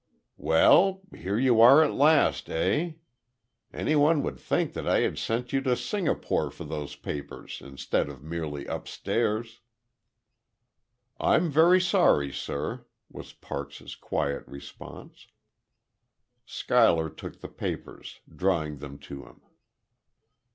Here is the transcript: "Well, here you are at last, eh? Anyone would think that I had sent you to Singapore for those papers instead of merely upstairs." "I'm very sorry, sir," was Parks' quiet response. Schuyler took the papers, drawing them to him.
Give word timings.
"Well, 0.39 1.01
here 1.15 1.37
you 1.37 1.61
are 1.61 1.83
at 1.83 1.93
last, 1.93 2.49
eh? 2.49 2.93
Anyone 3.71 4.23
would 4.23 4.39
think 4.39 4.73
that 4.73 4.87
I 4.87 5.01
had 5.01 5.19
sent 5.19 5.53
you 5.53 5.61
to 5.61 5.75
Singapore 5.77 6.49
for 6.49 6.63
those 6.63 6.95
papers 6.95 7.61
instead 7.63 8.09
of 8.09 8.23
merely 8.23 8.65
upstairs." 8.65 9.59
"I'm 11.19 11.51
very 11.51 11.79
sorry, 11.79 12.31
sir," 12.33 12.87
was 13.11 13.33
Parks' 13.33 13.93
quiet 13.93 14.43
response. 14.47 15.27
Schuyler 16.47 17.07
took 17.11 17.39
the 17.41 17.47
papers, 17.47 18.21
drawing 18.35 18.77
them 18.77 18.97
to 18.97 19.25
him. 19.25 19.41